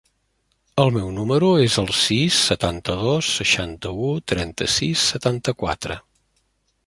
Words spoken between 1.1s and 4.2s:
número es el sis, setanta-dos, seixanta-u,